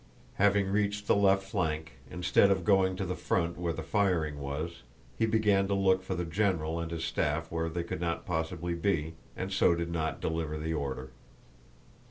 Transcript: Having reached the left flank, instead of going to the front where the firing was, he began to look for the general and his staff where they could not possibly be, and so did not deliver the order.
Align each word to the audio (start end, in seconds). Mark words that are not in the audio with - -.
Having 0.37 0.71
reached 0.71 1.05
the 1.05 1.15
left 1.15 1.43
flank, 1.43 1.99
instead 2.09 2.49
of 2.49 2.65
going 2.65 2.95
to 2.95 3.05
the 3.05 3.15
front 3.15 3.55
where 3.59 3.71
the 3.71 3.83
firing 3.83 4.39
was, 4.39 4.81
he 5.15 5.27
began 5.27 5.67
to 5.67 5.75
look 5.75 6.01
for 6.01 6.15
the 6.15 6.25
general 6.25 6.79
and 6.79 6.89
his 6.89 7.03
staff 7.03 7.51
where 7.51 7.69
they 7.69 7.83
could 7.83 8.01
not 8.01 8.25
possibly 8.25 8.73
be, 8.73 9.13
and 9.37 9.53
so 9.53 9.75
did 9.75 9.91
not 9.91 10.19
deliver 10.19 10.57
the 10.57 10.73
order. 10.73 11.11